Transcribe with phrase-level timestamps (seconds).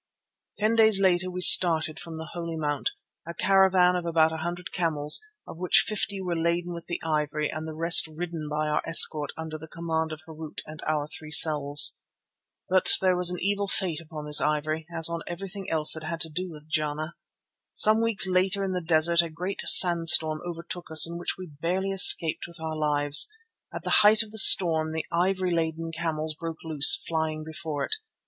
[0.57, 2.89] Ten days later we started from the Holy Mount,
[3.27, 7.51] a caravan of about a hundred camels, of which fifty were laden with the ivory
[7.51, 11.29] and the rest ridden by our escort under the command of Harût and our three
[11.29, 11.99] selves.
[12.67, 16.21] But there was an evil fate upon this ivory, as on everything else that had
[16.21, 17.13] to do with Jana.
[17.75, 21.91] Some weeks later in the desert a great sandstorm overtook us in which we barely
[21.91, 23.29] escaped with our lives.
[23.71, 27.97] At the height of the storm the ivory laden camels broke loose, flying before it.